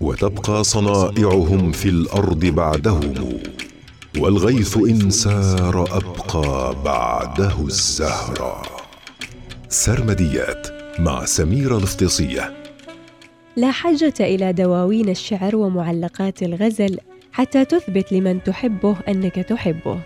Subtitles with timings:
[0.00, 3.14] وتبقى صنائعهم في الأرض بعدهم
[4.18, 8.62] والغيث إن سار أبقى بعده الزهرا
[9.68, 10.66] سرمديات
[10.98, 12.52] مع سميره الافتصيه
[13.56, 16.98] لا حاجة إلى دواوين الشعر ومعلقات الغزل
[17.32, 20.00] حتى تثبت لمن تحبه أنك تحبه.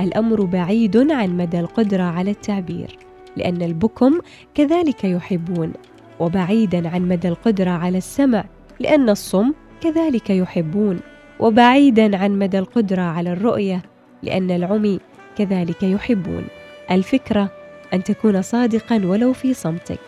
[0.00, 2.98] الأمر بعيد عن مدى القدرة على التعبير
[3.36, 4.20] لأن البكم
[4.54, 5.72] كذلك يحبون
[6.20, 8.44] وبعيدا عن مدى القدرة على السمع.
[8.80, 11.00] لأن الصم كذلك يحبون
[11.40, 13.82] وبعيدا عن مدى القدرة على الرؤية
[14.22, 15.00] لأن العمي
[15.36, 16.44] كذلك يحبون.
[16.90, 17.50] الفكرة
[17.94, 20.00] أن تكون صادقا ولو في صمتك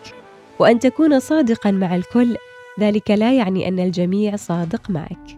[0.59, 2.35] وأن تكون صادقا مع الكل
[2.79, 5.37] ذلك لا يعني أن الجميع صادق معك.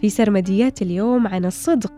[0.00, 1.92] في سرمديات اليوم عن الصدق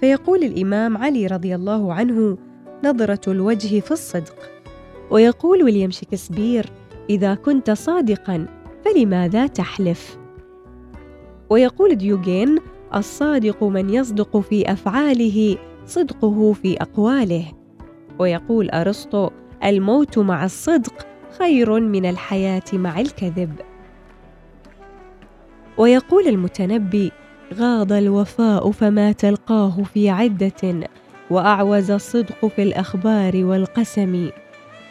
[0.00, 2.38] فيقول الإمام علي رضي الله عنه
[2.84, 4.50] نظرة الوجه في الصدق.
[5.10, 6.66] ويقول ويليام شكسبير
[7.10, 10.18] إذا كنت صادقا فلماذا تحلف؟
[11.50, 12.58] ويقول ديوجين
[12.94, 17.44] الصادق من يصدق في أفعاله صدقه في أقواله.
[18.18, 19.30] ويقول أرسطو
[19.64, 21.06] الموت مع الصدق
[21.38, 23.52] خير من الحياة مع الكذب.
[25.78, 27.12] ويقول المتنبي
[27.54, 30.88] غاض الوفاء فما تلقاه في عدة
[31.30, 34.30] وأعوز الصدق في الأخبار والقسم.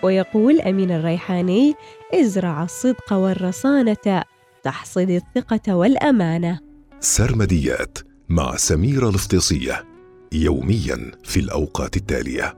[0.04, 1.76] ويقول أمين الريحاني
[2.14, 4.24] ازرع الصدق والرصانة
[4.64, 6.60] تحصد الثقة والأمانة.
[7.00, 7.98] سرمديات
[8.30, 9.86] مع سميره الافتصيه
[10.32, 12.58] يوميا في الأوقات التالية.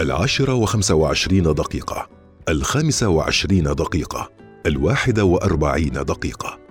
[0.00, 2.08] العاشرة وخمسة وعشرين دقيقة
[2.48, 4.30] الخامسة وعشرين دقيقة
[4.66, 6.61] الواحدة وأربعين دقيقة.